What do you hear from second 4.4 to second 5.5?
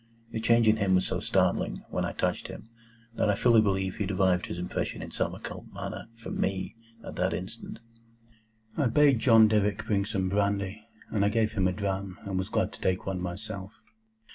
his impression in some